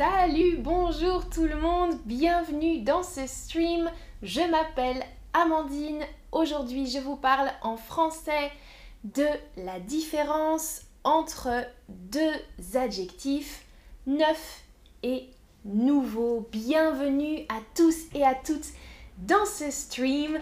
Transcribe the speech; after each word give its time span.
Salut, 0.00 0.56
bonjour 0.56 1.28
tout 1.28 1.44
le 1.44 1.56
monde, 1.56 1.94
bienvenue 2.06 2.80
dans 2.80 3.02
ce 3.02 3.26
stream. 3.26 3.90
Je 4.22 4.40
m'appelle 4.40 5.04
Amandine. 5.34 6.02
Aujourd'hui, 6.32 6.86
je 6.86 7.00
vous 7.00 7.16
parle 7.16 7.50
en 7.60 7.76
français 7.76 8.50
de 9.04 9.26
la 9.58 9.78
différence 9.78 10.86
entre 11.04 11.50
deux 11.90 12.32
adjectifs 12.72 13.66
neuf 14.06 14.62
et 15.02 15.28
nouveau. 15.66 16.48
Bienvenue 16.50 17.40
à 17.50 17.60
tous 17.74 17.96
et 18.14 18.24
à 18.24 18.34
toutes 18.34 18.68
dans 19.18 19.44
ce 19.44 19.70
stream. 19.70 20.38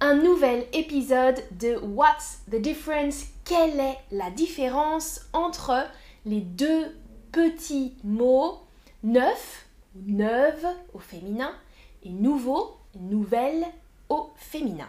Un 0.00 0.16
nouvel 0.16 0.66
épisode 0.74 1.42
de 1.52 1.78
What's 1.78 2.42
the 2.50 2.56
Difference? 2.56 3.24
Quelle 3.46 3.80
est 3.80 3.96
la 4.10 4.30
différence 4.30 5.22
entre 5.32 5.86
les 6.26 6.42
deux 6.42 6.94
petits 7.32 7.94
mots? 8.04 8.67
Neuf 9.02 9.66
ou 9.94 10.10
neuve 10.10 10.66
au 10.94 10.98
féminin 10.98 11.52
et 12.02 12.10
nouveau, 12.10 12.76
nouvelle 12.98 13.66
au 14.08 14.30
féminin. 14.36 14.88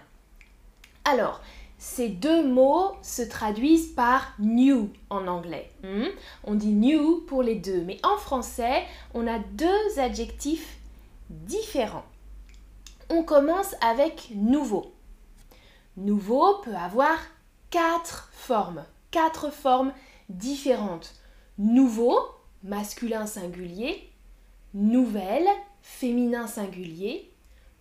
Alors, 1.05 1.41
ces 1.77 2.09
deux 2.09 2.45
mots 2.45 2.91
se 3.02 3.22
traduisent 3.22 3.94
par 3.94 4.34
new 4.38 4.90
en 5.09 5.27
anglais. 5.27 5.72
Hmm? 5.84 6.08
On 6.44 6.55
dit 6.55 6.73
new 6.73 7.22
pour 7.22 7.41
les 7.41 7.55
deux, 7.55 7.82
mais 7.84 7.98
en 8.04 8.18
français, 8.18 8.84
on 9.13 9.26
a 9.26 9.40
deux 9.40 9.99
adjectifs 9.99 10.77
différents. 11.30 12.05
On 13.10 13.23
commence 13.23 13.76
avec 13.82 14.30
nouveau. 14.35 14.91
Nouveau 15.96 16.57
peut 16.63 16.76
avoir 16.76 17.18
quatre 17.70 18.30
formes, 18.34 18.84
quatre 19.10 19.52
formes 19.52 19.94
différentes. 20.27 21.16
Nouveau, 21.57 22.20
masculin 22.63 23.26
singulier, 23.26 24.09
nouvelle, 24.74 25.48
féminin 25.82 26.48
singulier, 26.48 27.32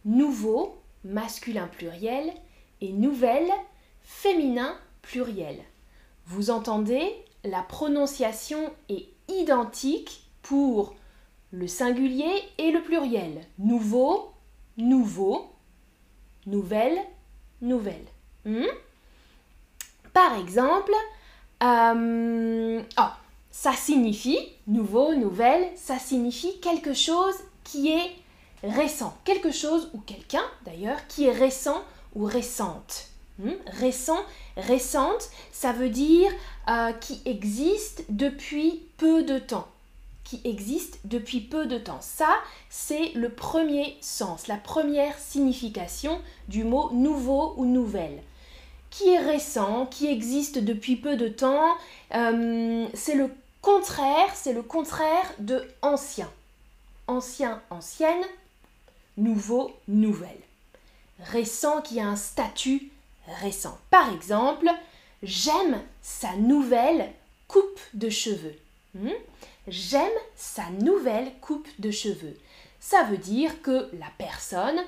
nouveau, 0.05 0.79
masculin 1.05 1.67
pluriel, 1.67 2.33
et 2.81 2.93
nouvelle, 2.93 3.51
féminin 4.03 4.77
pluriel. 5.03 5.59
Vous 6.27 6.51
entendez, 6.51 7.13
la 7.45 7.63
prononciation 7.63 8.73
est 8.89 9.09
identique 9.29 10.29
pour 10.43 10.95
le 11.51 11.67
singulier 11.67 12.43
et 12.59 12.71
le 12.71 12.83
pluriel. 12.83 13.45
Nouveau, 13.59 14.33
nouveau, 14.77 15.53
nouvelle, 16.47 16.99
nouvelle. 17.61 18.05
Hmm? 18.45 18.67
Par 20.13 20.39
exemple, 20.39 20.93
euh, 21.63 22.83
oh, 22.99 23.03
ça 23.61 23.73
signifie, 23.73 24.39
nouveau, 24.69 25.17
nouvelle, 25.17 25.67
ça 25.75 25.99
signifie 25.99 26.61
quelque 26.61 26.95
chose 26.95 27.35
qui 27.65 27.91
est 27.91 28.13
récent. 28.63 29.19
Quelque 29.25 29.51
chose 29.51 29.91
ou 29.95 29.99
quelqu'un 29.99 30.45
d'ailleurs 30.65 31.09
qui 31.09 31.25
est 31.25 31.33
récent 31.33 31.83
ou 32.15 32.25
récente. 32.25 33.09
Hmm? 33.41 33.51
Récent, 33.67 34.21
récente, 34.57 35.31
ça 35.51 35.73
veut 35.73 35.89
dire 35.89 36.31
euh, 36.69 36.93
qui 36.93 37.21
existe 37.25 38.05
depuis 38.11 38.83
peu 38.97 39.25
de 39.25 39.41
temps. 39.41 39.67
Qui 40.23 40.41
existe 40.45 41.01
depuis 41.05 41.41
peu 41.41 41.67
de 41.67 41.79
temps. 41.79 42.01
Ça, 42.01 42.31
c'est 42.71 43.11
le 43.15 43.29
premier 43.29 43.97
sens, 44.01 44.47
la 44.47 44.57
première 44.57 45.19
signification 45.19 46.21
du 46.47 46.63
mot 46.63 46.91
nouveau 46.93 47.55
ou 47.57 47.67
nouvelle 47.67 48.23
qui 48.91 49.11
est 49.11 49.19
récent, 49.19 49.87
qui 49.87 50.07
existe 50.07 50.59
depuis 50.59 50.97
peu 50.97 51.17
de 51.17 51.29
temps. 51.29 51.75
Euh, 52.15 52.87
c'est 52.95 53.15
le 53.15 53.31
contraire, 53.63 54.31
c'est 54.35 54.53
le 54.53 54.63
contraire 54.63 55.33
de 55.39 55.67
ancien. 55.83 56.31
Ancien, 57.07 57.63
ancienne, 57.71 58.25
nouveau, 59.17 59.73
nouvelle. 59.89 60.41
Récent 61.21 61.83
qui 61.83 62.01
a 62.01 62.07
un 62.07 62.17
statut 62.17 62.91
récent. 63.41 63.79
Par 63.91 64.13
exemple, 64.13 64.69
j'aime 65.23 65.83
sa 66.03 66.35
nouvelle 66.37 67.13
coupe 67.47 67.81
de 67.95 68.09
cheveux. 68.09 68.57
Hmm? 68.95 69.11
J'aime 69.67 70.09
sa 70.37 70.71
nouvelle 70.71 71.33
coupe 71.41 71.69
de 71.79 71.91
cheveux. 71.91 72.37
Ça 72.81 73.03
veut 73.05 73.19
dire 73.19 73.61
que 73.63 73.91
la 73.99 74.11
personne 74.17 74.81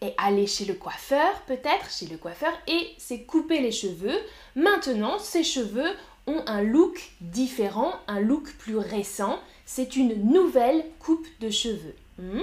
est 0.00 0.14
allée 0.18 0.46
chez 0.46 0.64
le 0.64 0.74
coiffeur, 0.74 1.40
peut-être 1.46 1.90
chez 1.90 2.06
le 2.06 2.18
coiffeur, 2.18 2.52
et 2.66 2.94
s'est 2.98 3.22
coupé 3.22 3.60
les 3.60 3.72
cheveux. 3.72 4.18
Maintenant, 4.54 5.18
ses 5.18 5.44
cheveux 5.44 5.96
ont 6.26 6.42
un 6.46 6.62
look 6.62 7.12
différent, 7.20 7.92
un 8.08 8.20
look 8.20 8.52
plus 8.58 8.76
récent. 8.76 9.38
C'est 9.66 9.96
une 9.96 10.30
nouvelle 10.30 10.84
coupe 10.98 11.26
de 11.40 11.50
cheveux. 11.50 11.94
Hmm? 12.18 12.40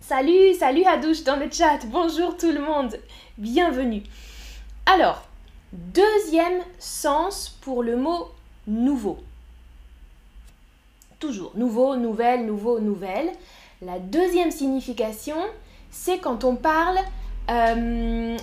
Salut, 0.00 0.54
salut 0.54 0.84
Hadouche 0.84 1.22
dans 1.24 1.36
le 1.36 1.50
chat. 1.50 1.78
Bonjour 1.86 2.36
tout 2.36 2.50
le 2.50 2.60
monde. 2.60 2.98
Bienvenue. 3.38 4.02
Alors, 4.86 5.26
deuxième 5.72 6.60
sens 6.78 7.56
pour 7.60 7.82
le 7.82 7.96
mot 7.96 8.28
nouveau. 8.66 9.18
Toujours 11.20 11.52
nouveau, 11.54 11.96
nouvelle, 11.96 12.46
nouveau, 12.46 12.80
nouvelle. 12.80 13.30
La 13.80 13.98
deuxième 13.98 14.50
signification, 14.50 15.36
c'est 15.90 16.18
quand 16.18 16.44
on 16.44 16.56
parle 16.56 16.98
euh, 17.50 18.36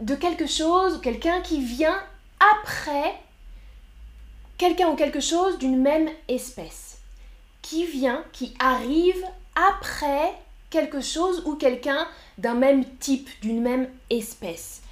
de 0.00 0.14
quelque 0.14 0.46
chose, 0.46 1.00
quelqu'un 1.00 1.40
qui 1.40 1.60
vient 1.60 2.00
après 2.40 3.14
quelqu'un 4.58 4.88
ou 4.90 4.96
quelque 4.96 5.20
chose 5.20 5.58
d'une 5.58 5.80
même 5.80 6.08
espèce. 6.28 6.98
Qui 7.62 7.86
vient, 7.86 8.24
qui 8.32 8.54
arrive 8.58 9.24
après 9.54 10.34
quelque 10.70 11.00
chose 11.00 11.42
ou 11.46 11.54
quelqu'un 11.54 12.06
d'un 12.38 12.54
même 12.54 12.84
type, 12.98 13.28
d'une 13.40 13.62
même 13.62 13.88
espèce. 14.10 14.82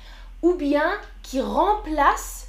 Ou 0.43 0.55
bien 0.55 0.93
qui 1.23 1.41
remplace 1.41 2.49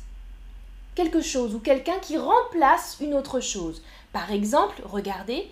quelque 0.96 1.22
chose 1.22 1.56
ou 1.56 1.60
quelqu'un 1.60 2.00
qui 2.00 2.18
remplace 2.18 2.98
une 3.02 3.14
autre 3.14 3.40
chose. 3.40 3.82
Par 4.12 4.32
exemple, 4.32 4.82
regardez, 4.86 5.50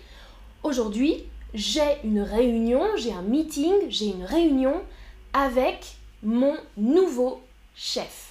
aujourd'hui, 0.64 1.26
j'ai 1.54 1.98
une 2.04 2.22
réunion, 2.22 2.84
j'ai 2.96 3.14
un 3.14 3.24
meeting, 3.24 3.74
j'ai 3.90 4.08
une 4.08 4.24
réunion 4.24 4.82
avec 5.34 5.96
mon 6.24 6.56
nouveau 6.78 7.42
chef. 7.76 8.31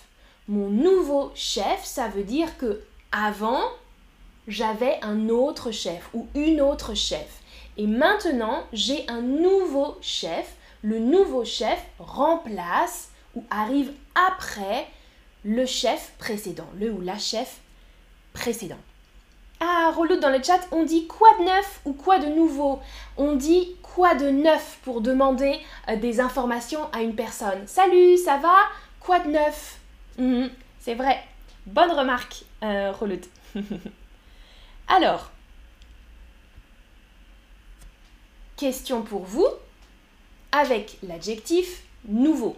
Mon 0.50 0.68
nouveau 0.68 1.30
chef, 1.36 1.84
ça 1.84 2.08
veut 2.08 2.24
dire 2.24 2.58
que 2.58 2.80
avant, 3.12 3.62
j'avais 4.48 4.98
un 5.00 5.28
autre 5.28 5.70
chef 5.70 6.10
ou 6.12 6.26
une 6.34 6.60
autre 6.60 6.94
chef. 6.94 7.40
Et 7.76 7.86
maintenant, 7.86 8.64
j'ai 8.72 9.08
un 9.08 9.20
nouveau 9.20 9.96
chef. 10.00 10.56
Le 10.82 10.98
nouveau 10.98 11.44
chef 11.44 11.80
remplace 12.00 13.10
ou 13.36 13.44
arrive 13.48 13.92
après 14.16 14.88
le 15.44 15.66
chef 15.66 16.14
précédent, 16.18 16.66
le 16.80 16.90
ou 16.90 17.00
la 17.00 17.16
chef 17.16 17.58
précédent. 18.32 18.80
Ah, 19.60 19.92
Reloute 19.96 20.18
dans 20.18 20.30
le 20.36 20.42
chat, 20.42 20.66
on 20.72 20.82
dit 20.82 21.06
quoi 21.06 21.28
de 21.38 21.44
neuf 21.44 21.80
ou 21.84 21.92
quoi 21.92 22.18
de 22.18 22.26
nouveau? 22.26 22.80
On 23.16 23.36
dit 23.36 23.76
quoi 23.84 24.16
de 24.16 24.28
neuf 24.30 24.80
pour 24.82 25.00
demander 25.00 25.60
euh, 25.88 25.94
des 25.94 26.18
informations 26.18 26.90
à 26.92 27.02
une 27.02 27.14
personne. 27.14 27.68
Salut, 27.68 28.16
ça 28.16 28.38
va? 28.38 28.56
Quoi 28.98 29.20
de 29.20 29.30
neuf? 29.30 29.79
Mhm, 30.20 30.50
c'est 30.78 30.94
vrai. 30.94 31.18
Bonne 31.64 31.92
remarque, 31.92 32.44
euh, 32.62 32.92
Alors, 34.88 35.30
question 38.58 39.00
pour 39.02 39.24
vous 39.24 39.46
avec 40.52 40.98
l'adjectif 41.02 41.84
nouveau. 42.06 42.54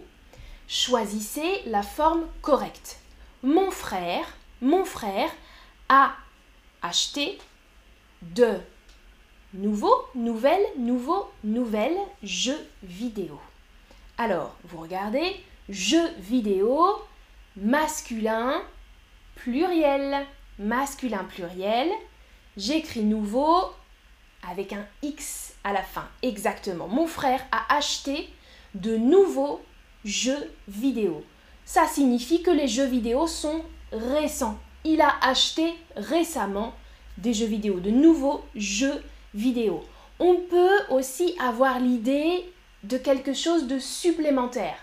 Choisissez 0.67 1.61
la 1.65 1.83
forme 1.83 2.25
correcte. 2.41 2.99
Mon 3.43 3.71
frère, 3.71 4.25
mon 4.61 4.83
frère 4.83 5.29
a 5.87 6.15
acheté 6.81 7.37
de 8.23 8.57
nouveaux, 9.53 10.03
nouvelles, 10.15 10.65
nouveaux, 10.77 11.31
nouvelles 11.45 11.99
jeux 12.23 12.67
vidéo. 12.83 13.39
Alors, 14.17 14.57
vous 14.65 14.81
regardez, 14.81 15.33
jeux 15.69 16.09
vidéo, 16.17 16.97
masculin, 17.57 18.61
pluriel, 19.35 20.25
masculin 20.59 21.23
pluriel. 21.23 21.89
J'écris 22.57 23.03
nouveau 23.03 23.71
avec 24.49 24.73
un 24.73 24.85
X 25.01 25.53
à 25.63 25.73
la 25.73 25.81
fin. 25.81 26.07
Exactement. 26.21 26.87
Mon 26.87 27.07
frère 27.07 27.41
a 27.51 27.75
acheté 27.75 28.29
de 28.75 28.97
nouveaux 28.97 29.61
jeux 30.05 30.51
vidéo. 30.67 31.23
Ça 31.65 31.87
signifie 31.87 32.43
que 32.43 32.51
les 32.51 32.67
jeux 32.67 32.85
vidéo 32.85 33.27
sont 33.27 33.63
récents. 33.91 34.59
Il 34.83 35.01
a 35.01 35.15
acheté 35.21 35.73
récemment 35.95 36.73
des 37.17 37.33
jeux 37.33 37.45
vidéo, 37.45 37.79
de 37.79 37.89
nouveaux 37.89 38.43
jeux 38.55 39.01
vidéo. 39.33 39.83
On 40.19 40.35
peut 40.35 40.79
aussi 40.89 41.35
avoir 41.39 41.79
l'idée 41.79 42.51
de 42.83 42.97
quelque 42.97 43.33
chose 43.33 43.67
de 43.67 43.79
supplémentaire. 43.79 44.75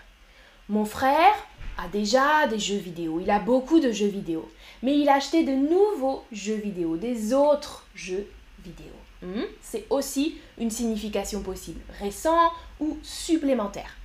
Mon 0.69 0.85
frère 0.85 1.35
a 1.77 1.87
déjà 1.87 2.47
des 2.47 2.59
jeux 2.59 2.77
vidéo, 2.77 3.19
il 3.19 3.29
a 3.29 3.39
beaucoup 3.39 3.79
de 3.79 3.91
jeux 3.91 4.07
vidéo, 4.07 4.51
mais 4.81 4.97
il 4.97 5.09
a 5.09 5.15
acheté 5.15 5.43
de 5.43 5.51
nouveaux 5.51 6.23
jeux 6.31 6.55
vidéo, 6.55 6.97
des 6.97 7.33
autres 7.33 7.85
jeux 7.95 8.27
vidéo. 8.63 8.93
Hmm? 9.21 9.43
C'est 9.61 9.85
aussi 9.89 10.37
une 10.57 10.71
signification 10.71 11.41
possible, 11.41 11.81
récent 11.99 12.51
ou 12.79 12.97
supplémentaire. 13.03 13.95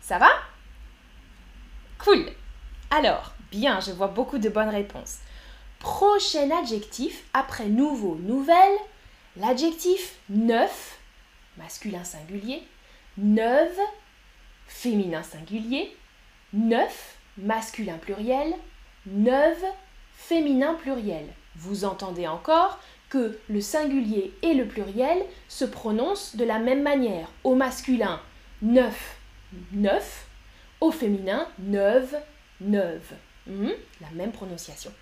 Ça 0.00 0.18
va? 0.18 0.28
Cool. 1.98 2.26
Alors, 2.90 3.32
bien, 3.50 3.80
je 3.80 3.92
vois 3.92 4.08
beaucoup 4.08 4.38
de 4.38 4.48
bonnes 4.48 4.68
réponses. 4.68 5.18
Prochain 5.78 6.50
adjectif 6.50 7.24
après 7.32 7.66
nouveau, 7.66 8.16
nouvelle, 8.16 8.76
l'adjectif 9.36 10.16
neuf, 10.28 10.98
masculin 11.56 12.04
singulier, 12.04 12.62
neuve, 13.16 13.78
féminin 14.66 15.22
singulier, 15.22 15.96
neuf, 16.56 17.16
masculin 17.36 17.98
pluriel, 17.98 18.54
neuve, 19.06 19.64
féminin 20.16 20.74
pluriel. 20.74 21.26
Vous 21.54 21.84
entendez 21.84 22.26
encore 22.26 22.80
que 23.08 23.38
le 23.48 23.60
singulier 23.60 24.32
et 24.42 24.54
le 24.54 24.66
pluriel 24.66 25.24
se 25.48 25.64
prononcent 25.64 26.34
de 26.36 26.44
la 26.44 26.58
même 26.58 26.82
manière. 26.82 27.28
Au 27.44 27.54
masculin, 27.54 28.20
neuf, 28.62 29.18
neuf, 29.72 30.26
au 30.80 30.90
féminin, 30.90 31.46
neuve, 31.58 32.16
neuve. 32.60 33.12
Hmm, 33.46 33.70
la 34.00 34.10
même 34.14 34.32
prononciation. 34.32 34.92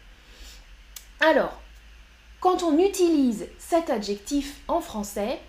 Alors, 1.20 1.60
quand 2.40 2.62
on 2.62 2.78
utilise 2.78 3.48
cet 3.58 3.88
adjectif 3.88 4.60
en 4.68 4.80
français, 4.80 5.40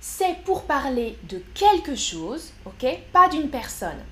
c'est 0.00 0.42
pour 0.44 0.64
parler 0.64 1.16
de 1.28 1.40
quelque 1.54 1.94
chose, 1.94 2.52
ok? 2.66 2.98
Pas 3.12 3.28
d'une 3.28 3.48
personne. 3.48 4.04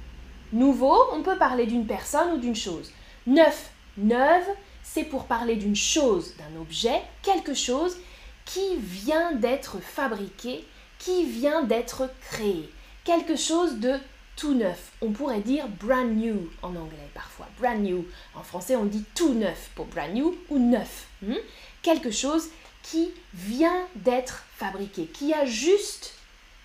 Nouveau, 0.52 0.97
on 1.12 1.23
peut 1.23 1.38
parler 1.38 1.67
d'une 1.67 1.87
personne 1.87 2.32
ou 2.32 2.38
d'une 2.38 2.56
chose. 2.56 2.91
Neuf, 3.26 3.70
neuve, 3.97 4.47
c'est 4.82 5.05
pour 5.05 5.26
parler 5.26 5.56
d'une 5.56 5.76
chose, 5.76 6.35
d'un 6.37 6.61
objet, 6.61 7.02
quelque 7.23 7.55
chose 7.55 7.97
qui 8.44 8.76
vient 8.76 9.32
d'être 9.32 9.81
fabriqué, 9.81 10.67
qui 10.99 11.25
vient 11.25 11.62
d'être 11.62 12.11
créé. 12.20 12.69
Quelque 13.05 13.37
chose 13.37 13.79
de 13.79 13.94
tout 14.37 14.55
neuf. 14.55 14.93
On 15.02 15.12
pourrait 15.12 15.41
dire 15.41 15.69
brand 15.69 16.11
new 16.11 16.50
en 16.62 16.70
anglais 16.70 17.11
parfois. 17.14 17.47
Brand 17.58 17.79
new. 17.79 18.06
En 18.35 18.43
français, 18.43 18.75
on 18.75 18.87
dit 18.87 19.05
tout 19.14 19.35
neuf 19.35 19.70
pour 19.75 19.87
brand 19.87 20.12
new 20.12 20.37
ou 20.49 20.58
neuf. 20.58 21.06
Hmm? 21.23 21.35
Quelque 21.82 22.11
chose 22.11 22.49
qui 22.82 23.11
vient 23.35 23.87
d'être 23.97 24.44
fabriqué, 24.56 25.06
qui 25.06 25.32
a 25.32 25.44
juste 25.44 26.14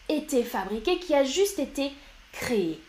été 0.09 0.43
fabriqué, 0.43 0.97
qui 0.99 1.13
a 1.13 1.23
juste 1.23 1.59
été 1.59 1.91
créé? 2.31 2.79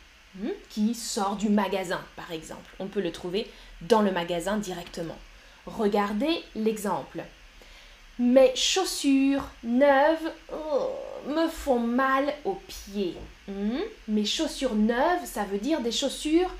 Qui 0.70 0.94
sort 0.94 1.36
du 1.36 1.48
magasin 1.48 2.00
par 2.16 2.32
exemple. 2.32 2.74
On 2.78 2.86
peut 2.86 3.00
le 3.00 3.12
trouver 3.12 3.50
dans 3.82 4.02
le 4.02 4.12
magasin 4.12 4.56
directement. 4.56 5.16
Regardez 5.66 6.42
l'exemple. 6.54 7.24
Mes 8.18 8.54
chaussures 8.54 9.44
neuves 9.62 10.32
oh, 10.52 10.90
me 11.28 11.48
font 11.48 11.80
mal 11.80 12.32
aux 12.44 12.58
pieds. 12.66 13.14
Hmm? 13.48 13.80
Mes 14.08 14.24
chaussures 14.24 14.74
neuves, 14.74 15.24
ça 15.24 15.44
veut 15.44 15.58
dire 15.58 15.80
des 15.80 15.92
chaussures 15.92 16.50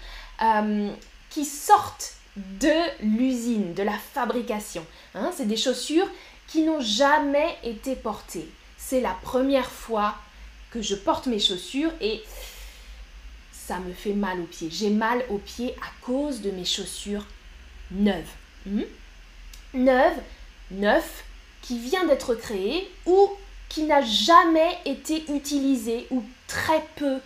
euh, 0.42 0.90
qui 1.30 1.44
sortent 1.44 2.14
de 2.36 3.02
l'usine, 3.02 3.72
de 3.72 3.82
la 3.82 3.96
fabrication. 3.96 4.84
Hein? 5.14 5.30
C'est 5.34 5.48
des 5.48 5.56
chaussures 5.56 6.08
qui 6.46 6.62
n'ont 6.62 6.80
jamais 6.80 7.56
été 7.64 7.96
portées. 7.96 8.48
C'est 8.76 9.00
la 9.00 9.16
première 9.22 9.70
fois 9.70 10.14
que 10.70 10.82
je 10.82 10.94
porte 10.94 11.26
mes 11.26 11.38
chaussures 11.38 11.92
et 12.00 12.22
ça 13.66 13.78
me 13.78 13.92
fait 13.92 14.12
mal 14.12 14.40
aux 14.40 14.44
pieds. 14.44 14.68
J'ai 14.70 14.90
mal 14.90 15.24
aux 15.28 15.38
pieds 15.38 15.74
à 15.82 16.04
cause 16.04 16.40
de 16.40 16.50
mes 16.50 16.64
chaussures 16.64 17.26
neuves. 17.90 18.30
Hmm? 18.64 18.82
Neuve, 19.74 20.18
neuf, 20.70 21.24
qui 21.62 21.78
vient 21.78 22.04
d'être 22.04 22.34
créé 22.36 22.88
ou 23.06 23.30
qui 23.68 23.82
n'a 23.82 24.02
jamais 24.02 24.78
été 24.84 25.24
utilisé 25.32 26.06
ou 26.10 26.22
très 26.46 26.84
peu, 26.94 27.18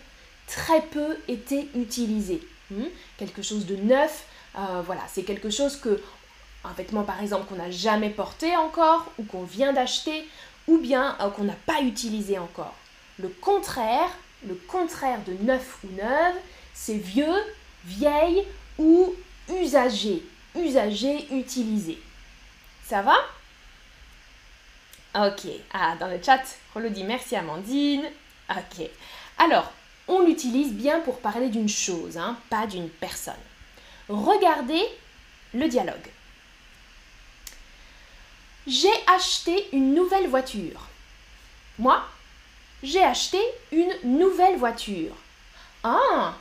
très 0.47 0.81
peu 0.81 1.15
été 1.27 1.69
utilisé. 1.75 2.41
Hmm? 2.71 2.85
Quelque 3.17 3.43
chose 3.43 3.67
de 3.67 3.75
neuf, 3.75 4.25
euh, 4.57 4.81
voilà, 4.83 5.03
c'est 5.07 5.23
quelque 5.23 5.51
chose 5.51 5.75
que, 5.75 6.01
un 6.63 6.73
vêtement 6.73 7.03
par 7.03 7.21
exemple 7.21 7.45
qu'on 7.47 7.61
n'a 7.61 7.69
jamais 7.69 8.09
porté 8.09 8.55
encore 8.55 9.11
ou 9.19 9.23
qu'on 9.23 9.43
vient 9.43 9.73
d'acheter 9.73 10.27
ou 10.67 10.79
bien 10.79 11.15
euh, 11.21 11.29
qu'on 11.29 11.43
n'a 11.43 11.57
pas 11.67 11.81
utilisé 11.81 12.39
encore. 12.39 12.73
Le 13.19 13.27
contraire, 13.29 14.09
le 14.47 14.55
contraire 14.55 15.19
de 15.25 15.33
neuf 15.43 15.77
ou 15.83 15.87
neuve, 15.95 16.35
c'est 16.73 16.97
vieux, 16.97 17.43
vieille 17.85 18.43
ou 18.77 19.13
usagé, 19.49 20.23
usagé, 20.55 21.27
utilisé. 21.31 21.97
Ça 22.85 23.01
va? 23.01 23.15
Ok. 25.13 25.47
Ah, 25.73 25.95
dans 25.99 26.07
le 26.07 26.21
chat, 26.21 26.41
le 26.75 26.89
dit 26.89 27.03
merci 27.03 27.35
Amandine. 27.35 28.05
Ok. 28.49 28.87
Alors, 29.37 29.71
on 30.07 30.21
l'utilise 30.21 30.73
bien 30.73 30.99
pour 31.01 31.19
parler 31.19 31.49
d'une 31.49 31.69
chose, 31.69 32.17
hein, 32.17 32.37
pas 32.49 32.67
d'une 32.67 32.89
personne. 32.89 33.33
Regardez 34.09 34.83
le 35.53 35.67
dialogue. 35.67 36.09
J'ai 38.67 38.91
acheté 39.07 39.69
une 39.73 39.93
nouvelle 39.93 40.27
voiture. 40.27 40.87
Moi, 41.79 42.03
j'ai 42.83 43.03
acheté 43.03 43.39
une 43.71 43.93
nouvelle 44.03 44.57
voiture. 44.57 45.15
Ah, 45.83 46.35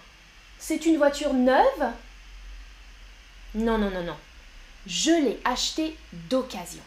c'est 0.58 0.86
une 0.86 0.96
voiture 0.96 1.34
neuve? 1.34 1.92
Non, 3.54 3.78
non, 3.78 3.90
non, 3.90 4.02
non. 4.02 4.16
Je 4.86 5.10
l'ai 5.10 5.40
achetée 5.44 5.96
d'occasion. 6.28 6.82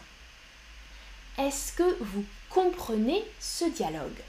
Est-ce 1.38 1.72
que 1.72 1.96
vous 2.00 2.24
comprenez 2.50 3.24
ce 3.40 3.64
dialogue? 3.64 4.20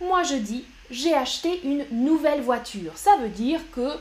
Moi, 0.00 0.22
je 0.22 0.34
dis 0.34 0.64
j'ai 0.90 1.14
acheté 1.14 1.60
une 1.62 1.86
nouvelle 1.90 2.42
voiture. 2.42 2.92
Ça 2.96 3.16
veut 3.16 3.28
dire 3.28 3.60
que 3.72 3.96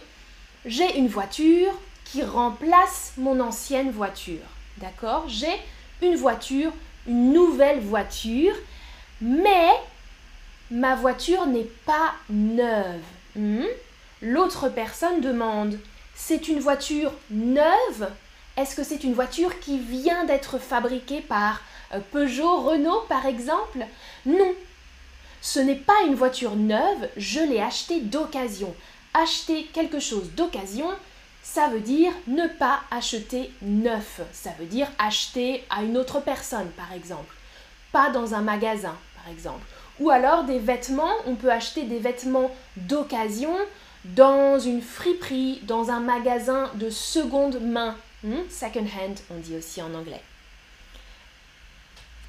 j'ai 0.65 0.97
une 0.97 1.07
voiture 1.07 1.71
qui 2.05 2.23
remplace 2.23 3.13
mon 3.17 3.39
ancienne 3.39 3.91
voiture. 3.91 4.45
D'accord? 4.77 5.25
J'ai 5.27 5.55
une 6.01 6.15
voiture, 6.15 6.71
une 7.07 7.33
nouvelle 7.33 7.79
voiture, 7.79 8.55
mais 9.21 9.69
ma 10.71 10.95
voiture 10.95 11.45
n'est 11.47 11.69
pas 11.85 12.13
neuve. 12.29 13.01
Hmm? 13.35 13.65
L'autre 14.21 14.69
personne 14.69 15.21
demande, 15.21 15.79
c'est 16.15 16.47
une 16.47 16.59
voiture 16.59 17.13
neuve? 17.29 18.09
Est-ce 18.57 18.75
que 18.75 18.83
c'est 18.83 19.03
une 19.03 19.13
voiture 19.13 19.59
qui 19.59 19.79
vient 19.79 20.25
d'être 20.25 20.57
fabriquée 20.57 21.21
par 21.21 21.61
euh, 21.93 21.99
Peugeot, 22.11 22.61
Renault 22.61 23.05
par 23.07 23.25
exemple? 23.25 23.85
Non. 24.25 24.53
Ce 25.41 25.59
n'est 25.59 25.75
pas 25.75 26.01
une 26.05 26.15
voiture 26.15 26.55
neuve, 26.55 27.07
je 27.15 27.39
l'ai 27.39 27.61
achetée 27.61 28.01
d'occasion 28.01 28.75
acheter 29.13 29.65
quelque 29.73 29.99
chose 29.99 30.31
d'occasion, 30.35 30.87
ça 31.43 31.67
veut 31.67 31.79
dire 31.79 32.11
ne 32.27 32.47
pas 32.47 32.81
acheter 32.91 33.51
neuf. 33.61 34.21
Ça 34.31 34.51
veut 34.59 34.65
dire 34.65 34.87
acheter 34.97 35.63
à 35.69 35.83
une 35.83 35.97
autre 35.97 36.19
personne, 36.19 36.69
par 36.71 36.91
exemple. 36.93 37.35
Pas 37.91 38.09
dans 38.09 38.33
un 38.33 38.41
magasin, 38.41 38.95
par 39.15 39.31
exemple. 39.31 39.65
Ou 39.99 40.09
alors 40.09 40.43
des 40.45 40.59
vêtements, 40.59 41.13
on 41.25 41.35
peut 41.35 41.51
acheter 41.51 41.83
des 41.83 41.99
vêtements 41.99 42.51
d'occasion 42.77 43.53
dans 44.05 44.59
une 44.59 44.81
friperie, 44.81 45.61
dans 45.63 45.89
un 45.89 45.99
magasin 45.99 46.69
de 46.75 46.89
seconde 46.89 47.61
main. 47.61 47.95
Hmm? 48.23 48.41
Second 48.49 48.85
hand, 48.85 49.17
on 49.29 49.39
dit 49.39 49.55
aussi 49.55 49.81
en 49.81 49.93
anglais. 49.93 50.21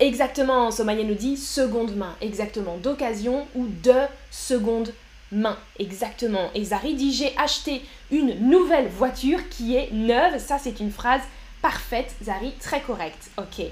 Exactement, 0.00 0.70
Somaya 0.70 1.04
nous 1.04 1.14
dit 1.14 1.36
seconde 1.36 1.94
main, 1.94 2.16
exactement, 2.22 2.78
d'occasion 2.78 3.46
ou 3.54 3.66
de 3.66 4.06
seconde 4.30 4.94
main. 5.30 5.58
Exactement. 5.78 6.50
Et 6.54 6.64
Zari 6.64 6.94
dit 6.94 7.12
j'ai 7.12 7.36
acheté 7.36 7.82
une 8.10 8.48
nouvelle 8.48 8.88
voiture 8.88 9.48
qui 9.50 9.76
est 9.76 9.90
neuve. 9.92 10.38
Ça, 10.38 10.58
c'est 10.58 10.80
une 10.80 10.90
phrase 10.90 11.22
parfaite, 11.60 12.14
Zari, 12.22 12.52
très 12.60 12.80
correcte. 12.80 13.30
Ok. 13.36 13.66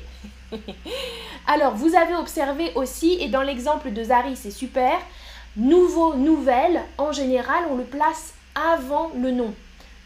Alors, 1.47 1.75
vous 1.75 1.95
avez 1.95 2.15
observé 2.15 2.73
aussi, 2.75 3.19
et 3.21 3.29
dans 3.29 3.43
l'exemple 3.43 3.91
de 3.93 4.03
Zari, 4.03 4.37
c'est 4.37 4.51
super, 4.51 4.99
nouveau, 5.57 6.15
nouvelle, 6.15 6.83
en 6.99 7.13
général, 7.13 7.65
on 7.71 7.77
le 7.77 7.85
place 7.85 8.35
avant 8.55 9.11
le 9.17 9.31
nom. 9.31 9.55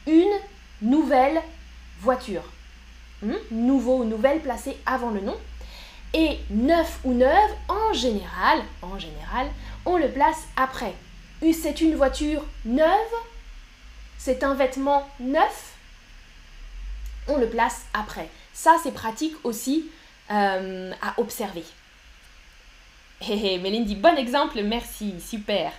Une 0.07 0.33
nouvelle 0.81 1.41
voiture. 2.01 2.45
Hmm? 3.23 3.35
Nouveau 3.51 3.99
ou 3.99 4.05
nouvelle 4.05 4.41
placé 4.41 4.77
avant 4.87 5.11
le 5.11 5.21
nom. 5.21 5.37
Et 6.15 6.39
neuf 6.51 7.01
ou 7.05 7.13
neuve, 7.13 7.51
en 7.69 7.93
général, 7.93 8.59
en 8.83 8.99
général, 8.99 9.47
on 9.87 9.97
le 9.97 10.09
place 10.09 10.47
après 10.57 10.95
c'est 11.53 11.81
une 11.81 11.97
voiture 11.97 12.45
neuve, 12.65 12.87
c'est 14.17 14.45
un 14.45 14.55
vêtement 14.55 15.09
neuf, 15.19 15.75
on 17.27 17.39
le 17.39 17.49
place 17.49 17.83
après. 17.93 18.29
Ça, 18.53 18.77
c'est 18.83 18.95
pratique 18.95 19.35
aussi 19.43 19.91
euh, 20.31 20.93
à 21.01 21.21
observer. 21.21 21.65
Hé 23.29 23.59
dit 23.59 23.97
bon 23.97 24.17
exemple, 24.17 24.63
merci, 24.63 25.15
super. 25.21 25.73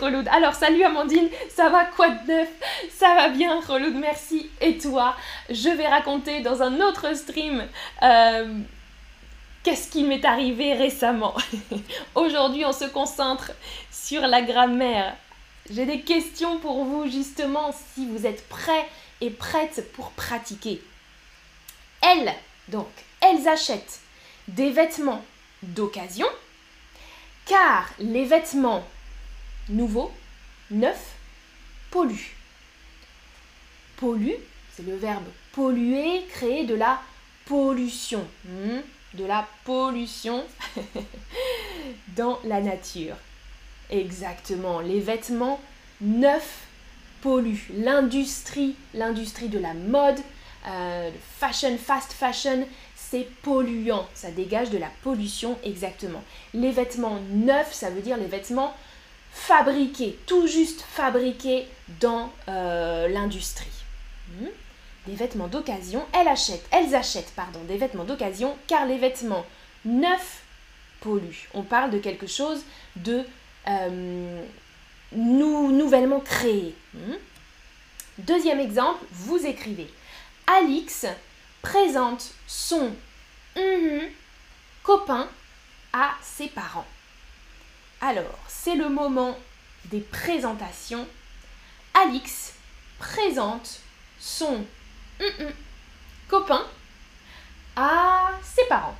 Reloud, 0.00 0.28
alors 0.28 0.54
salut 0.54 0.82
Amandine, 0.84 1.28
ça 1.48 1.68
va 1.68 1.84
quoi 1.84 2.08
de 2.08 2.26
neuf? 2.28 2.48
Ça 2.90 3.14
va 3.14 3.28
bien 3.28 3.60
Reloud, 3.60 3.94
merci. 3.94 4.48
Et 4.60 4.78
toi? 4.78 5.16
Je 5.48 5.68
vais 5.68 5.86
raconter 5.86 6.40
dans 6.40 6.62
un 6.62 6.80
autre 6.80 7.14
stream 7.14 7.66
euh, 8.02 8.58
Qu'est-ce 9.62 9.90
qui 9.90 10.04
m'est 10.04 10.24
arrivé 10.24 10.72
récemment 10.72 11.34
Aujourd'hui, 12.14 12.64
on 12.64 12.72
se 12.72 12.86
concentre 12.86 13.52
sur 13.90 14.22
la 14.22 14.40
grammaire. 14.40 15.14
J'ai 15.70 15.84
des 15.84 16.00
questions 16.00 16.58
pour 16.58 16.84
vous 16.84 17.10
justement 17.10 17.74
si 17.94 18.06
vous 18.06 18.26
êtes 18.26 18.48
prêts 18.48 18.88
et 19.20 19.28
prêtes 19.28 19.92
pour 19.92 20.12
pratiquer. 20.12 20.82
Elles, 22.00 22.32
donc, 22.68 22.88
elles 23.20 23.48
achètent 23.48 24.00
des 24.48 24.70
vêtements 24.70 25.24
d'occasion 25.62 26.26
car 27.46 27.90
les 27.98 28.24
vêtements 28.24 28.84
nouveaux, 29.68 30.12
neufs, 30.70 31.14
polluent. 31.90 32.36
Pollue, 33.96 34.36
c'est 34.74 34.86
le 34.86 34.96
verbe 34.96 35.24
polluer, 35.52 36.24
créer 36.30 36.64
de 36.64 36.74
la 36.74 37.00
pollution. 37.44 38.26
Hmm, 38.44 38.78
de 39.14 39.24
la 39.24 39.46
pollution 39.64 40.44
dans 42.16 42.38
la 42.44 42.60
nature. 42.60 43.16
Exactement, 43.90 44.80
les 44.80 45.00
vêtements 45.00 45.60
neufs 46.00 46.60
polluent. 47.20 47.68
L'industrie, 47.74 48.76
l'industrie 48.94 49.48
de 49.48 49.58
la 49.58 49.74
mode, 49.74 50.20
euh, 50.68 51.10
fashion, 51.38 51.76
fast 51.76 52.12
fashion, 52.12 52.66
c'est 53.10 53.26
polluant. 53.42 54.08
Ça 54.14 54.30
dégage 54.30 54.70
de 54.70 54.78
la 54.78 54.90
pollution 55.02 55.58
exactement. 55.64 56.22
Les 56.54 56.70
vêtements 56.70 57.20
neufs, 57.30 57.72
ça 57.72 57.90
veut 57.90 58.02
dire 58.02 58.16
les 58.16 58.26
vêtements 58.26 58.74
fabriqués, 59.32 60.18
tout 60.26 60.46
juste 60.46 60.82
fabriqués 60.82 61.66
dans 62.00 62.30
euh, 62.48 63.08
l'industrie. 63.08 63.66
Hmm? 64.38 64.46
Des 65.06 65.14
vêtements 65.14 65.48
d'occasion. 65.48 66.04
Elles 66.12 66.28
achètent, 66.28 66.66
elles 66.70 66.94
achètent 66.94 67.32
pardon, 67.34 67.60
des 67.66 67.78
vêtements 67.78 68.04
d'occasion 68.04 68.56
car 68.68 68.86
les 68.86 68.98
vêtements 68.98 69.44
neufs 69.84 70.42
polluent. 71.00 71.48
On 71.54 71.62
parle 71.62 71.90
de 71.90 71.98
quelque 71.98 72.26
chose 72.28 72.62
de 72.94 73.24
euh, 73.66 74.42
nouvellement 75.12 76.20
créé. 76.20 76.76
Hmm? 76.94 77.14
Deuxième 78.18 78.60
exemple, 78.60 79.04
vous 79.10 79.44
écrivez 79.46 79.88
Alix 80.46 81.06
présente 81.62 82.32
son 82.46 82.94
copain 84.82 85.28
à 85.92 86.12
ses 86.22 86.48
parents. 86.48 86.86
Alors, 88.00 88.38
c'est 88.48 88.76
le 88.76 88.88
moment 88.88 89.38
des 89.86 90.00
présentations. 90.00 91.06
Alix 91.94 92.54
présente 92.98 93.80
son 94.18 94.64
copain 96.28 96.64
à 97.76 98.30
ses 98.42 98.66
parents. 98.66 98.96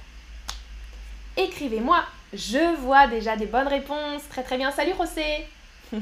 Écrivez-moi. 1.37 2.05
Je 2.33 2.76
vois 2.76 3.09
déjà 3.09 3.37
des 3.37 3.47
bonnes 3.47 3.67
réponses. 3.67 4.23
Très 4.29 4.43
très 4.43 4.57
bien. 4.57 4.71
Salut 4.71 4.93
José. 4.97 5.49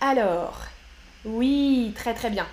Alors, 0.00 0.66
oui, 1.24 1.94
très 1.96 2.12
très 2.12 2.28
bien. 2.28 2.46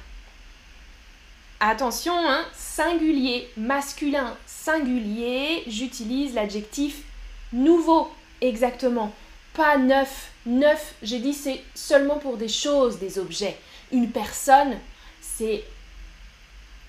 Attention, 1.60 2.14
hein, 2.16 2.46
singulier, 2.54 3.50
masculin, 3.58 4.38
singulier, 4.46 5.64
j'utilise 5.68 6.34
l'adjectif 6.34 7.04
nouveau, 7.52 8.10
exactement. 8.42 9.14
Pas 9.54 9.78
neuf. 9.78 10.32
Neuf, 10.46 10.96
j'ai 11.04 11.20
dit 11.20 11.34
c'est 11.34 11.62
seulement 11.76 12.18
pour 12.18 12.38
des 12.38 12.48
choses, 12.48 13.00
des 13.00 13.20
objets 13.20 13.58
une 13.92 14.10
personne, 14.10 14.78
c'est 15.22 15.64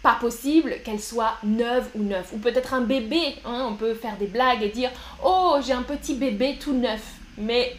pas 0.02 0.14
possible 0.14 0.76
qu'elle 0.84 1.00
soit 1.00 1.36
neuve 1.42 1.88
ou 1.94 2.02
neuf. 2.02 2.32
Ou 2.32 2.38
peut-être 2.38 2.74
un 2.74 2.80
bébé, 2.80 3.36
hein, 3.44 3.68
on 3.70 3.74
peut 3.74 3.94
faire 3.94 4.16
des 4.16 4.26
blagues 4.26 4.62
et 4.62 4.68
dire 4.68 4.90
Oh, 5.24 5.58
j'ai 5.64 5.72
un 5.72 5.82
petit 5.82 6.14
bébé 6.14 6.58
tout 6.58 6.72
neuf. 6.72 7.02
Mais 7.36 7.74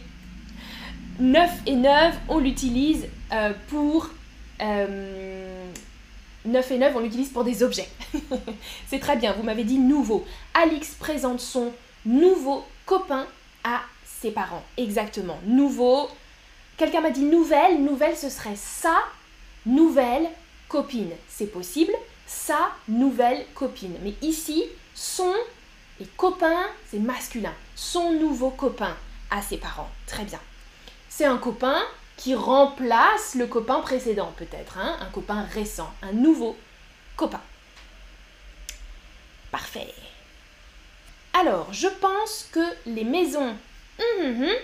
neuf 1.18 1.50
et 1.66 1.74
neuve, 1.74 2.14
on 2.28 2.38
l'utilise 2.38 3.06
euh, 3.32 3.52
pour. 3.68 4.10
Euh, 4.60 5.41
neuf 6.44 6.70
et 6.70 6.78
neuf, 6.78 6.94
on 6.94 7.00
l'utilise 7.00 7.30
pour 7.30 7.44
des 7.44 7.62
objets. 7.62 7.88
C'est 8.88 8.98
très 8.98 9.16
bien, 9.16 9.32
vous 9.32 9.42
m'avez 9.42 9.64
dit 9.64 9.78
nouveau. 9.78 10.24
Alix 10.54 10.94
présente 10.94 11.40
son 11.40 11.72
nouveau 12.04 12.64
copain 12.86 13.26
à 13.64 13.80
ses 14.04 14.30
parents. 14.30 14.64
Exactement. 14.76 15.38
Nouveau, 15.46 16.08
Quelqu'un 16.82 17.02
m'a 17.02 17.10
dit 17.10 17.22
nouvelle, 17.22 17.82
nouvelle 17.84 18.16
ce 18.16 18.28
serait 18.28 18.56
sa 18.56 18.96
nouvelle 19.66 20.28
copine. 20.68 21.10
C'est 21.28 21.46
possible, 21.46 21.92
sa 22.26 22.72
nouvelle 22.88 23.44
copine. 23.54 23.94
Mais 24.02 24.14
ici, 24.22 24.64
son 24.94 25.32
et 26.00 26.06
copain, 26.16 26.64
c'est 26.90 26.98
masculin. 26.98 27.52
Son 27.76 28.12
nouveau 28.14 28.50
copain 28.50 28.96
à 29.30 29.42
ses 29.42 29.58
parents. 29.58 29.90
Très 30.06 30.24
bien. 30.24 30.40
C'est 31.08 31.26
un 31.26 31.36
copain 31.36 31.82
qui 32.16 32.34
remplace 32.34 33.34
le 33.34 33.46
copain 33.46 33.80
précédent 33.80 34.32
peut-être, 34.36 34.78
hein. 34.78 34.96
un 35.00 35.06
copain 35.06 35.42
récent, 35.52 35.92
un 36.02 36.12
nouveau 36.12 36.56
copain. 37.16 37.40
Parfait. 39.50 39.92
Alors, 41.32 41.72
je 41.72 41.88
pense 41.88 42.48
que 42.52 42.60
les 42.86 43.04
maisons 43.04 43.56
hum, 43.98 44.20
hum, 44.20 44.42
hum, 44.42 44.56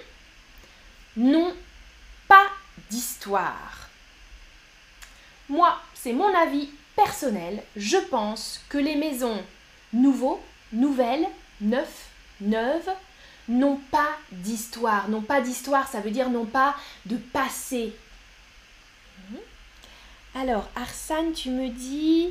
n'ont 1.17 1.55
pas 2.27 2.47
d'histoire. 2.91 3.89
Moi, 5.49 5.77
c'est 5.95 6.13
mon 6.13 6.35
avis 6.35 6.69
personnel, 6.95 7.63
je 7.77 7.97
pense 7.97 8.61
que 8.69 8.79
les 8.79 8.97
maisons 8.97 9.43
nouveaux, 9.93 10.43
nouvelles, 10.73 11.27
neufs, 11.61 12.09
neuves, 12.41 12.91
n'ont 13.49 13.81
pas 13.91 14.11
d'histoire. 14.31 15.09
N'ont 15.09 15.23
pas 15.23 15.41
d'histoire, 15.41 15.89
ça 15.89 16.01
veut 16.01 16.11
dire 16.11 16.31
n'ont 16.31 16.45
pas 16.45 16.75
de 17.07 17.17
passé. 17.17 17.95
Mhm. 19.31 19.39
Alors, 20.35 20.69
Arsane, 20.77 21.33
tu 21.33 21.51
me 21.51 21.69
dis, 21.69 22.31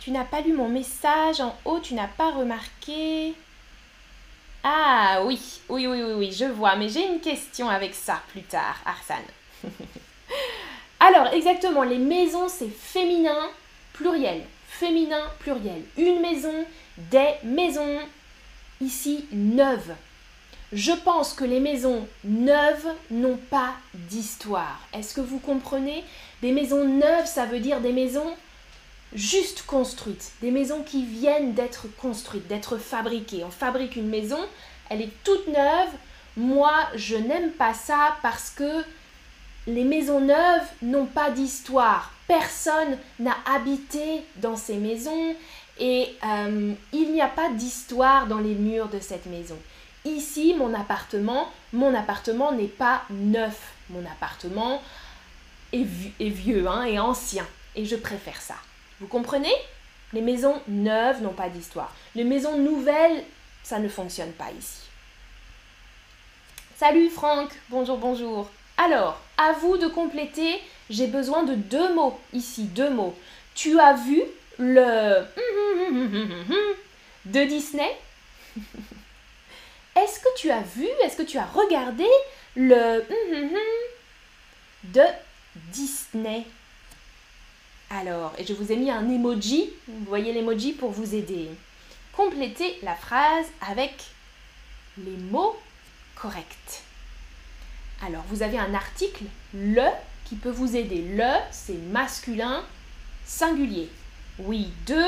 tu 0.00 0.10
n'as 0.10 0.24
pas 0.24 0.40
lu 0.40 0.52
mon 0.52 0.68
message 0.68 1.40
en 1.40 1.56
haut, 1.64 1.80
tu 1.80 1.94
n'as 1.94 2.08
pas 2.08 2.30
remarqué. 2.30 3.34
Ah 4.62 5.22
oui, 5.24 5.40
oui, 5.68 5.86
oui, 5.86 6.02
oui, 6.02 6.12
oui, 6.14 6.32
je 6.32 6.46
vois, 6.46 6.74
mais 6.76 6.88
j'ai 6.88 7.06
une 7.06 7.20
question 7.20 7.68
avec 7.68 7.94
ça 7.94 8.22
plus 8.32 8.42
tard, 8.42 8.76
Arsane. 8.86 9.24
Alors, 11.00 11.28
exactement, 11.34 11.82
les 11.82 11.98
maisons, 11.98 12.48
c'est 12.48 12.70
féminin, 12.70 13.50
pluriel. 13.92 14.42
Féminin, 14.66 15.22
pluriel. 15.38 15.82
Une 15.98 16.20
maison, 16.20 16.64
des 16.96 17.34
maisons, 17.44 18.00
ici, 18.80 19.26
neuves. 19.30 19.94
Je 20.74 20.90
pense 20.90 21.34
que 21.34 21.44
les 21.44 21.60
maisons 21.60 22.08
neuves 22.24 22.88
n'ont 23.08 23.38
pas 23.48 23.74
d'histoire. 23.94 24.80
Est-ce 24.92 25.14
que 25.14 25.20
vous 25.20 25.38
comprenez? 25.38 26.02
Des 26.42 26.50
maisons 26.50 26.84
neuves, 26.84 27.26
ça 27.26 27.46
veut 27.46 27.60
dire 27.60 27.80
des 27.80 27.92
maisons 27.92 28.34
juste 29.12 29.62
construites, 29.68 30.32
des 30.42 30.50
maisons 30.50 30.82
qui 30.82 31.04
viennent 31.04 31.54
d'être 31.54 31.86
construites, 31.98 32.48
d'être 32.48 32.76
fabriquées. 32.76 33.44
On 33.44 33.52
fabrique 33.52 33.94
une 33.94 34.08
maison, 34.08 34.40
elle 34.90 35.00
est 35.00 35.12
toute 35.22 35.46
neuve. 35.46 35.90
Moi, 36.36 36.72
je 36.96 37.14
n'aime 37.14 37.52
pas 37.52 37.72
ça 37.72 38.16
parce 38.20 38.50
que 38.50 38.84
les 39.68 39.84
maisons 39.84 40.22
neuves 40.22 40.66
n'ont 40.82 41.06
pas 41.06 41.30
d'histoire. 41.30 42.12
Personne 42.26 42.98
n'a 43.20 43.36
habité 43.54 44.24
dans 44.38 44.56
ces 44.56 44.78
maisons 44.78 45.36
et 45.78 46.16
euh, 46.26 46.72
il 46.92 47.12
n'y 47.12 47.22
a 47.22 47.28
pas 47.28 47.50
d'histoire 47.50 48.26
dans 48.26 48.40
les 48.40 48.56
murs 48.56 48.88
de 48.88 48.98
cette 48.98 49.26
maison. 49.26 49.56
Ici, 50.04 50.54
mon 50.54 50.74
appartement, 50.74 51.50
mon 51.72 51.94
appartement 51.94 52.52
n'est 52.52 52.68
pas 52.68 53.04
neuf. 53.08 53.72
Mon 53.88 54.04
appartement 54.04 54.82
est, 55.72 55.82
vieux 55.82 56.66
hein, 56.68 56.84
et 56.84 56.98
ancien. 56.98 57.46
Et 57.74 57.86
je 57.86 57.96
préfère 57.96 58.40
ça. 58.40 58.56
Vous 59.00 59.06
comprenez? 59.06 59.54
Les 60.12 60.20
maisons 60.20 60.60
neuves 60.68 61.22
n'ont 61.22 61.32
pas 61.32 61.48
d'histoire. 61.48 61.94
Les 62.14 62.24
maisons 62.24 62.58
nouvelles, 62.58 63.24
ça 63.62 63.78
ne 63.78 63.88
fonctionne 63.88 64.32
pas 64.32 64.50
ici. 64.58 64.82
Salut 66.76 67.08
Franck, 67.08 67.50
bonjour, 67.70 67.96
bonjour. 67.96 68.50
Alors, 68.76 69.20
à 69.38 69.52
vous 69.52 69.78
de 69.78 69.86
compléter, 69.86 70.60
j'ai 70.90 71.06
besoin 71.06 71.44
de 71.44 71.54
deux 71.54 71.94
mots 71.94 72.20
ici, 72.34 72.64
deux 72.64 72.90
mots. 72.90 73.16
Tu 73.54 73.80
as 73.80 73.94
vu 73.94 74.22
le 74.58 75.24
de 77.24 77.44
Disney? 77.44 77.90
Est-ce 79.96 80.18
que 80.20 80.28
tu 80.36 80.50
as 80.50 80.62
vu, 80.62 80.86
est-ce 81.04 81.16
que 81.16 81.22
tu 81.22 81.38
as 81.38 81.46
regardé 81.46 82.06
le 82.56 83.04
de 84.84 85.02
Disney? 85.72 86.44
Alors, 87.90 88.32
et 88.38 88.44
je 88.44 88.52
vous 88.54 88.72
ai 88.72 88.76
mis 88.76 88.90
un 88.90 89.08
emoji, 89.08 89.70
vous 89.86 90.04
voyez 90.06 90.32
l'emoji 90.32 90.72
pour 90.72 90.90
vous 90.90 91.14
aider. 91.14 91.48
Complétez 92.12 92.78
la 92.82 92.94
phrase 92.94 93.46
avec 93.68 93.94
les 94.98 95.16
mots 95.30 95.56
corrects. 96.16 96.82
Alors, 98.04 98.24
vous 98.28 98.42
avez 98.42 98.58
un 98.58 98.74
article, 98.74 99.24
le, 99.54 99.88
qui 100.24 100.34
peut 100.36 100.50
vous 100.50 100.76
aider. 100.76 101.02
Le, 101.02 101.38
c'est 101.50 101.78
masculin 101.92 102.64
singulier. 103.24 103.88
Oui, 104.38 104.70
de 104.86 105.02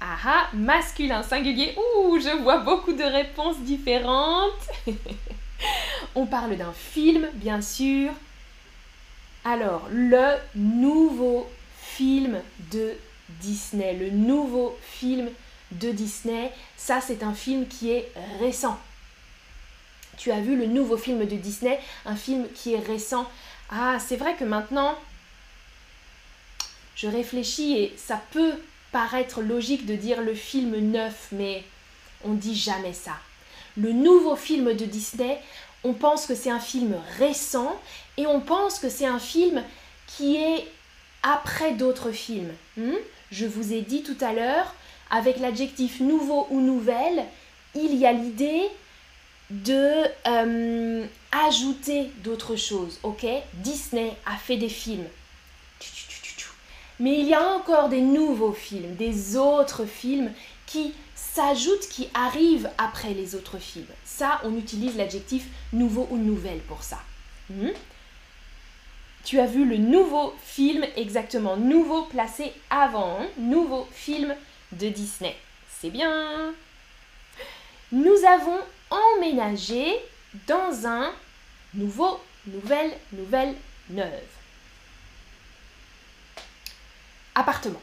Ah 0.00 0.16
ah, 0.24 0.48
masculin 0.54 1.22
singulier. 1.22 1.76
Ouh, 1.76 2.18
je 2.18 2.42
vois 2.42 2.58
beaucoup 2.58 2.92
de 2.92 3.02
réponses 3.02 3.58
différentes. 3.60 4.68
On 6.14 6.26
parle 6.26 6.56
d'un 6.56 6.72
film, 6.72 7.28
bien 7.34 7.60
sûr. 7.60 8.12
Alors, 9.44 9.88
le 9.90 10.36
nouveau 10.54 11.46
film 11.80 12.40
de 12.72 12.94
Disney, 13.40 13.94
le 13.94 14.10
nouveau 14.10 14.78
film 14.82 15.28
de 15.72 15.92
Disney, 15.92 16.50
ça 16.76 17.00
c'est 17.00 17.22
un 17.22 17.34
film 17.34 17.66
qui 17.68 17.90
est 17.90 18.12
récent. 18.38 18.78
Tu 20.16 20.30
as 20.32 20.40
vu 20.40 20.56
le 20.56 20.66
nouveau 20.66 20.96
film 20.96 21.24
de 21.24 21.36
Disney, 21.36 21.78
un 22.04 22.16
film 22.16 22.46
qui 22.54 22.74
est 22.74 22.80
récent. 22.80 23.30
Ah, 23.70 23.98
c'est 23.98 24.16
vrai 24.16 24.34
que 24.34 24.44
maintenant, 24.44 24.98
je 26.96 27.06
réfléchis 27.06 27.78
et 27.78 27.94
ça 27.96 28.20
peut 28.32 28.54
paraître 28.92 29.40
logique 29.40 29.86
de 29.86 29.94
dire 29.94 30.20
le 30.20 30.34
film 30.34 30.76
neuf, 30.76 31.28
mais 31.32 31.64
on 32.24 32.34
dit 32.34 32.54
jamais 32.54 32.92
ça. 32.92 33.12
Le 33.76 33.92
nouveau 33.92 34.36
film 34.36 34.74
de 34.74 34.84
Disney, 34.84 35.40
on 35.84 35.92
pense 35.92 36.26
que 36.26 36.34
c'est 36.34 36.50
un 36.50 36.60
film 36.60 36.96
récent 37.18 37.80
et 38.16 38.26
on 38.26 38.40
pense 38.40 38.78
que 38.78 38.88
c'est 38.88 39.06
un 39.06 39.18
film 39.18 39.62
qui 40.06 40.36
est 40.36 40.66
après 41.22 41.72
d'autres 41.72 42.10
films. 42.10 42.52
Hmm? 42.76 42.94
Je 43.30 43.46
vous 43.46 43.72
ai 43.72 43.80
dit 43.80 44.02
tout 44.02 44.16
à 44.20 44.32
l'heure, 44.32 44.74
avec 45.10 45.38
l'adjectif 45.38 46.00
nouveau 46.00 46.46
ou 46.50 46.60
nouvelle, 46.60 47.24
il 47.74 47.94
y 47.96 48.06
a 48.06 48.12
l'idée 48.12 48.62
de 49.50 50.04
euh, 50.26 51.06
ajouter 51.46 52.10
d'autres 52.22 52.56
choses, 52.56 52.98
ok? 53.02 53.26
Disney 53.54 54.12
a 54.26 54.36
fait 54.36 54.56
des 54.56 54.68
films. 54.68 55.06
Mais 57.00 57.18
il 57.18 57.26
y 57.26 57.34
a 57.34 57.54
encore 57.54 57.88
des 57.88 58.02
nouveaux 58.02 58.52
films, 58.52 58.94
des 58.94 59.36
autres 59.36 59.86
films 59.86 60.30
qui 60.66 60.92
s'ajoutent, 61.14 61.88
qui 61.88 62.10
arrivent 62.12 62.68
après 62.76 63.14
les 63.14 63.34
autres 63.34 63.58
films. 63.58 63.86
Ça, 64.04 64.38
on 64.44 64.54
utilise 64.56 64.96
l'adjectif 64.98 65.46
nouveau 65.72 66.06
ou 66.10 66.18
nouvelle 66.18 66.60
pour 66.60 66.82
ça. 66.82 66.98
Hmm? 67.48 67.70
Tu 69.24 69.40
as 69.40 69.46
vu 69.46 69.64
le 69.64 69.78
nouveau 69.78 70.34
film, 70.42 70.84
exactement, 70.96 71.56
nouveau 71.56 72.02
placé 72.02 72.52
avant, 72.68 73.18
hein? 73.20 73.26
nouveau 73.38 73.88
film 73.92 74.34
de 74.72 74.88
Disney. 74.88 75.34
C'est 75.80 75.90
bien. 75.90 76.52
Nous 77.92 78.24
avons 78.28 78.58
emménagé 78.90 79.96
dans 80.46 80.86
un 80.86 81.10
nouveau, 81.72 82.20
nouvelle, 82.46 82.92
nouvelle, 83.12 83.54
neuve. 83.88 84.39
Appartement. 87.40 87.80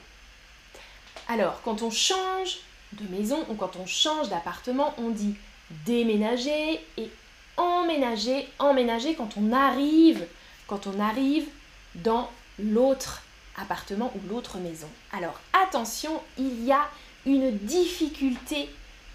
Alors, 1.28 1.64
quand 1.64 1.82
on 1.82 1.90
change 1.90 2.60
de 2.94 3.08
maison 3.08 3.44
ou 3.50 3.56
quand 3.56 3.76
on 3.78 3.88
change 3.88 4.30
d'appartement, 4.30 4.94
on 5.00 5.10
dit 5.10 5.36
déménager 5.84 6.80
et 6.96 7.10
emménager, 7.58 8.48
emménager 8.60 9.16
quand 9.16 9.36
on 9.36 9.52
arrive, 9.52 10.28
quand 10.68 10.86
on 10.86 11.00
arrive 11.00 11.48
dans 11.96 12.30
l'autre 12.60 13.24
appartement 13.60 14.14
ou 14.14 14.30
l'autre 14.30 14.60
maison. 14.60 14.90
Alors 15.12 15.40
attention, 15.54 16.22
il 16.38 16.64
y 16.64 16.72
a 16.72 16.88
une 17.26 17.58
difficulté 17.58 18.70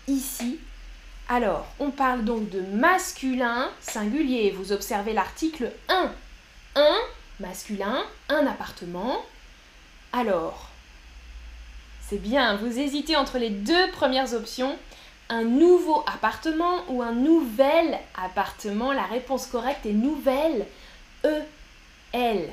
ici. 0.09 0.59
Alors, 1.29 1.69
on 1.79 1.93
parle 1.93 2.25
donc 2.25 2.51
de 2.51 2.63
masculin 2.63 3.71
singulier. 3.81 4.51
Vous 4.51 4.73
observez 4.73 5.13
l'article 5.13 5.71
1. 5.89 6.11
1, 6.75 6.99
masculin, 7.39 8.03
un 8.29 8.45
appartement. 8.49 9.25
Alors, 10.13 10.69
c'est 12.07 12.21
bien, 12.21 12.57
vous 12.57 12.79
hésitez 12.79 13.17
entre 13.17 13.39
les 13.39 13.49
deux 13.49 13.91
premières 13.93 14.35
options. 14.35 14.77
Un 15.31 15.45
nouveau 15.45 16.05
appartement 16.07 16.85
ou 16.89 17.03
un 17.03 17.13
nouvel 17.13 17.99
appartement? 18.23 18.93
La 18.93 19.05
réponse 19.05 19.47
correcte 19.47 19.87
est 19.87 19.93
nouvelle. 19.93 20.67
E, 21.25 21.41
L. 22.13 22.51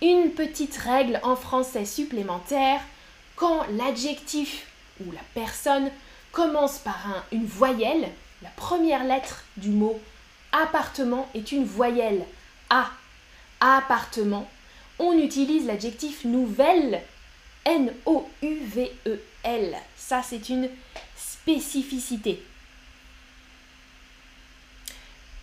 Une 0.00 0.30
petite 0.30 0.76
règle 0.76 1.18
en 1.24 1.34
français 1.34 1.84
supplémentaire, 1.84 2.80
quand 3.34 3.66
l'adjectif 3.72 4.68
ou 5.04 5.10
la 5.10 5.20
personne 5.34 5.90
commence 6.30 6.78
par 6.78 7.24
une 7.32 7.46
voyelle, 7.46 8.08
la 8.42 8.50
première 8.50 9.02
lettre 9.02 9.42
du 9.56 9.70
mot 9.70 9.98
appartement 10.52 11.28
est 11.34 11.50
une 11.50 11.64
voyelle 11.64 12.24
A. 12.70 12.90
Appartement. 13.60 14.48
On 14.98 15.12
utilise 15.18 15.66
l'adjectif 15.66 16.24
nouvelle 16.24 17.02
N-O-U-V-E-L. 17.64 19.16
Ça, 19.96 20.22
c'est 20.22 20.48
une 20.48 20.68
spécificité. 21.16 22.42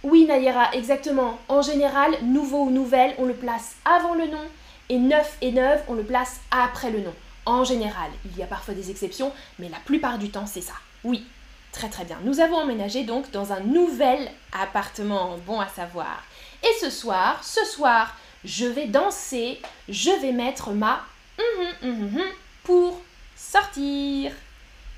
Oui, 0.04 0.26
Nayera, 0.26 0.74
exactement. 0.74 1.38
En 1.48 1.62
général, 1.62 2.16
nouveau 2.24 2.64
ou 2.64 2.72
nouvelle, 2.72 3.14
on 3.20 3.26
le 3.26 3.36
place 3.36 3.76
avant 3.86 4.16
le 4.16 4.28
nom 4.28 4.42
et 4.90 4.98
neuf 4.98 5.38
et 5.42 5.52
neuve, 5.52 5.82
on 5.88 5.94
le 5.94 6.04
place 6.04 6.42
après 6.50 6.90
le 6.90 7.02
nom. 7.02 7.14
En 7.46 7.64
général, 7.64 8.10
il 8.26 8.38
y 8.38 8.44
a 8.44 8.48
parfois 8.48 8.74
des 8.74 8.90
exceptions, 8.92 9.32
mais 9.60 9.70
la 9.70 9.78
plupart 9.78 10.18
du 10.18 10.30
temps, 10.30 10.48
c'est 10.48 10.62
ça. 10.62 10.74
Oui, 11.04 11.26
très 11.72 11.90
très 11.90 12.04
bien. 12.04 12.18
Nous 12.24 12.40
avons 12.40 12.58
emménagé 12.58 13.04
donc 13.04 13.32
dans 13.32 13.54
un 13.54 13.62
nouvel 13.62 14.32
appartement, 14.52 15.38
bon 15.46 15.60
à 15.60 15.68
savoir. 15.68 16.24
Et 16.64 16.74
ce 16.80 16.90
soir, 16.90 17.44
ce 17.44 17.64
soir, 17.66 18.16
je 18.44 18.66
vais 18.66 18.88
danser, 18.88 19.62
je 19.90 20.12
vais 20.22 20.32
mettre 20.32 20.72
ma 20.72 21.06
hum, 21.38 21.68
hum, 21.84 22.16
hum, 22.16 22.22
pour 22.64 23.02
sortir. 23.36 24.32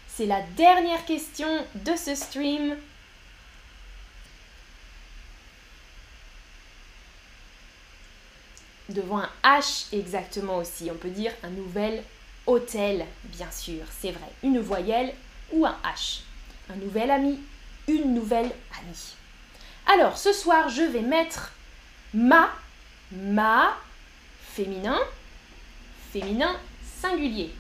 C'est 0.08 0.26
la 0.26 0.42
dernière 0.56 1.06
question 1.06 1.66
de 1.76 1.96
ce 1.96 2.16
stream. 2.16 2.76
devant 8.90 9.20
un 9.20 9.30
H 9.44 9.88
exactement 9.94 10.58
aussi. 10.58 10.90
On 10.92 10.96
peut 10.96 11.10
dire 11.10 11.32
un 11.44 11.50
nouvel 11.50 12.04
hôtel, 12.46 13.06
bien 13.26 13.50
sûr, 13.52 13.84
c'est 13.90 14.12
vrai. 14.12 14.30
Une 14.44 14.60
voyelle 14.60 15.14
ou 15.52 15.66
un 15.66 15.76
H. 15.84 16.22
Un 16.70 16.76
nouvel 16.76 17.12
ami, 17.12 17.40
une 17.88 18.14
nouvelle 18.14 18.52
amie. 18.80 19.16
Alors, 19.88 20.18
ce 20.18 20.32
soir, 20.32 20.70
je 20.70 20.82
vais 20.82 21.02
mettre 21.02 21.52
ma, 22.14 22.50
ma, 23.14 23.78
féminin, 24.42 25.00
féminin 26.12 26.56
singulier. 27.02 27.52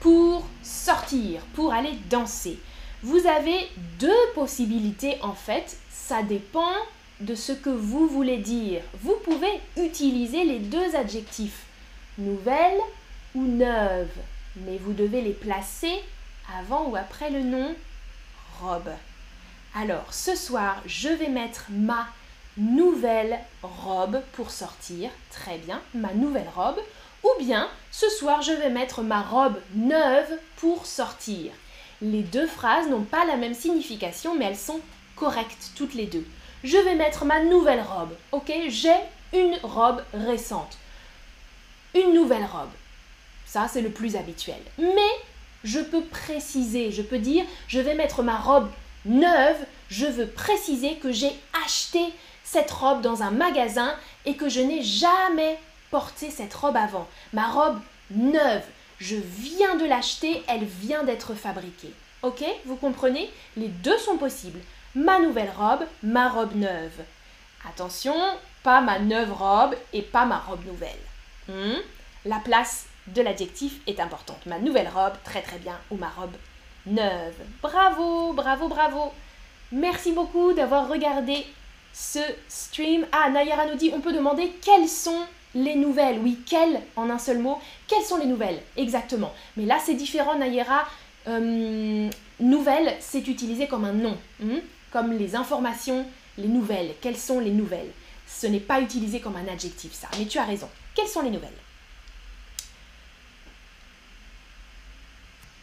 Pour 0.00 0.46
sortir, 0.62 1.40
pour 1.54 1.72
aller 1.72 1.92
danser. 2.10 2.58
Vous 3.02 3.26
avez 3.26 3.68
deux 3.98 4.32
possibilités 4.34 5.18
en 5.22 5.34
fait, 5.34 5.78
ça 5.90 6.22
dépend 6.22 6.74
de 7.20 7.34
ce 7.34 7.52
que 7.52 7.70
vous 7.70 8.06
voulez 8.06 8.38
dire. 8.38 8.82
Vous 9.02 9.16
pouvez 9.24 9.60
utiliser 9.76 10.44
les 10.44 10.58
deux 10.58 10.94
adjectifs, 10.94 11.64
nouvelle 12.18 12.78
ou 13.34 13.44
neuve, 13.44 14.10
mais 14.56 14.78
vous 14.78 14.92
devez 14.92 15.22
les 15.22 15.32
placer 15.32 16.02
avant 16.58 16.88
ou 16.88 16.96
après 16.96 17.30
le 17.30 17.42
nom 17.42 17.74
robe. 18.60 18.90
Alors, 19.74 20.12
ce 20.12 20.34
soir, 20.34 20.82
je 20.86 21.08
vais 21.08 21.28
mettre 21.28 21.66
ma 21.70 22.06
nouvelle 22.56 23.38
robe 23.62 24.20
pour 24.32 24.50
sortir. 24.50 25.10
Très 25.30 25.58
bien, 25.58 25.80
ma 25.94 26.12
nouvelle 26.14 26.48
robe. 26.54 26.78
Ou 27.22 27.28
bien, 27.38 27.68
ce 27.90 28.08
soir, 28.08 28.42
je 28.42 28.52
vais 28.52 28.70
mettre 28.70 29.02
ma 29.02 29.22
robe 29.22 29.58
neuve 29.74 30.38
pour 30.56 30.86
sortir. 30.86 31.52
Les 32.00 32.22
deux 32.22 32.46
phrases 32.46 32.88
n'ont 32.88 33.02
pas 33.02 33.24
la 33.24 33.36
même 33.36 33.54
signification, 33.54 34.34
mais 34.34 34.44
elles 34.46 34.56
sont 34.56 34.80
correctes 35.16 35.72
toutes 35.76 35.94
les 35.94 36.06
deux 36.06 36.26
je 36.66 36.76
vais 36.78 36.94
mettre 36.96 37.24
ma 37.24 37.42
nouvelle 37.44 37.80
robe. 37.80 38.14
Ok, 38.32 38.52
j'ai 38.68 38.96
une 39.32 39.56
robe 39.62 40.02
récente. 40.12 40.78
Une 41.94 42.12
nouvelle 42.12 42.44
robe. 42.44 42.70
Ça, 43.44 43.68
c'est 43.72 43.82
le 43.82 43.90
plus 43.90 44.16
habituel. 44.16 44.60
Mais 44.78 45.12
je 45.64 45.78
peux 45.78 46.02
préciser, 46.02 46.90
je 46.90 47.02
peux 47.02 47.18
dire, 47.18 47.44
je 47.68 47.80
vais 47.80 47.94
mettre 47.94 48.22
ma 48.22 48.36
robe 48.36 48.70
neuve. 49.04 49.56
Je 49.88 50.06
veux 50.06 50.26
préciser 50.26 50.96
que 50.96 51.12
j'ai 51.12 51.32
acheté 51.64 52.00
cette 52.46 52.70
robe 52.70 53.02
dans 53.02 53.22
un 53.22 53.30
magasin 53.30 53.94
et 54.24 54.36
que 54.36 54.48
je 54.48 54.60
n'ai 54.60 54.82
jamais 54.82 55.58
porté 55.90 56.30
cette 56.30 56.54
robe 56.54 56.76
avant. 56.76 57.06
Ma 57.32 57.48
robe 57.48 57.80
neuve, 58.10 58.64
je 58.98 59.16
viens 59.16 59.74
de 59.74 59.84
l'acheter, 59.84 60.42
elle 60.48 60.64
vient 60.64 61.02
d'être 61.02 61.34
fabriquée. 61.34 61.92
Ok 62.22 62.42
Vous 62.64 62.76
comprenez? 62.76 63.28
Les 63.56 63.68
deux 63.68 63.98
sont 63.98 64.16
possibles 64.16 64.60
ma 64.96 65.18
nouvelle 65.20 65.52
robe, 65.56 65.84
ma 66.02 66.28
robe 66.28 66.54
neuve. 66.54 67.04
Attention, 67.68 68.16
pas 68.62 68.80
ma 68.80 68.98
neuve 68.98 69.32
robe 69.32 69.74
et 69.92 70.02
pas 70.02 70.24
ma 70.24 70.38
robe 70.38 70.64
nouvelle. 70.64 70.90
Hmm? 71.48 71.80
La 72.24 72.38
place 72.38 72.86
de 73.08 73.22
l'adjectif 73.22 73.80
est 73.86 74.00
importante. 74.00 74.44
Ma 74.46 74.58
nouvelle 74.58 74.88
robe, 74.88 75.12
très 75.22 75.42
très 75.42 75.58
bien, 75.58 75.78
ou 75.90 75.96
ma 75.96 76.08
robe 76.08 76.34
neuve. 76.86 77.36
Bravo, 77.62 78.32
bravo, 78.32 78.68
bravo. 78.68 79.12
Merci 79.70 80.12
beaucoup 80.12 80.52
d'avoir 80.54 80.88
regardé 80.88 81.46
ce 81.96 82.18
stream. 82.48 83.06
Ah, 83.10 83.30
Nayara 83.30 83.66
nous 83.66 83.76
dit, 83.76 83.90
on 83.94 84.00
peut 84.00 84.12
demander 84.12 84.52
quelles 84.60 84.88
sont 84.88 85.22
les 85.54 85.74
nouvelles, 85.74 86.18
oui, 86.22 86.38
quelles 86.44 86.82
en 86.94 87.08
un 87.08 87.18
seul 87.18 87.38
mot 87.38 87.58
Quelles 87.88 88.04
sont 88.04 88.18
les 88.18 88.26
nouvelles 88.26 88.60
Exactement. 88.76 89.32
Mais 89.56 89.64
là, 89.64 89.78
c'est 89.82 89.94
différent, 89.94 90.36
Nayera. 90.36 90.84
Euh, 91.26 92.10
nouvelles, 92.38 92.94
c'est 93.00 93.26
utilisé 93.26 93.66
comme 93.66 93.86
un 93.86 93.94
nom, 93.94 94.16
hmm? 94.40 94.58
comme 94.92 95.12
les 95.12 95.34
informations, 95.34 96.04
les 96.36 96.48
nouvelles. 96.48 96.94
Quelles 97.00 97.16
sont 97.16 97.40
les 97.40 97.50
nouvelles? 97.50 97.90
Ce 98.26 98.46
n'est 98.46 98.60
pas 98.60 98.80
utilisé 98.80 99.20
comme 99.20 99.36
un 99.36 99.50
adjectif, 99.50 99.94
ça. 99.94 100.08
Mais 100.18 100.26
tu 100.26 100.38
as 100.38 100.44
raison. 100.44 100.68
Quelles 100.94 101.08
sont 101.08 101.22
les 101.22 101.30
nouvelles? 101.30 101.48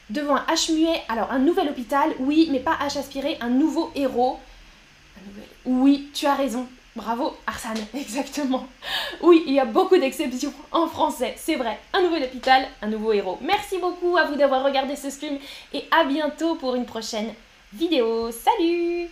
Devant 0.10 0.36
un 0.36 0.46
H 0.52 0.74
muet, 0.74 1.02
alors 1.10 1.32
un 1.32 1.40
nouvel 1.40 1.70
hôpital, 1.70 2.12
oui, 2.20 2.50
mais 2.52 2.60
pas 2.60 2.78
H 2.82 2.98
aspiré, 2.98 3.38
un 3.40 3.50
nouveau 3.50 3.92
héros. 3.94 4.40
Oui, 5.66 6.10
tu 6.14 6.26
as 6.26 6.36
raison. 6.36 6.68
Bravo, 6.96 7.36
Arsane, 7.48 7.80
exactement. 7.96 8.68
Oui, 9.22 9.44
il 9.48 9.54
y 9.54 9.60
a 9.60 9.66
beaucoup 9.66 9.98
d'exceptions 9.98 10.54
en 10.72 10.88
français, 10.88 11.34
c'est 11.38 11.56
vrai. 11.56 11.80
Un 11.92 12.02
nouvel 12.02 12.24
hôpital, 12.24 12.68
un 12.82 12.88
nouveau 12.88 13.14
héros. 13.14 13.40
Merci 13.42 13.80
beaucoup 13.80 14.16
à 14.18 14.26
vous 14.26 14.36
d'avoir 14.36 14.64
regardé 14.64 14.96
ce 14.96 15.10
stream 15.10 15.40
et 15.74 15.86
à 15.92 16.04
bientôt 16.04 16.56
pour 16.56 16.76
une 16.76 16.86
prochaine 16.86 17.34
vidéo. 17.74 18.30
Salut 18.32 19.10